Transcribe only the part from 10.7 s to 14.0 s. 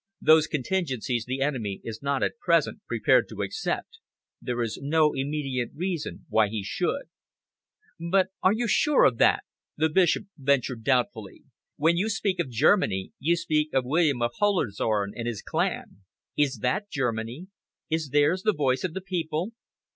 doubtfully. "When you speak of Germany, you speak of